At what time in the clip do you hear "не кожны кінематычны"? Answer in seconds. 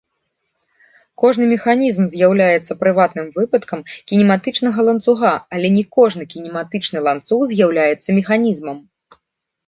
5.75-6.99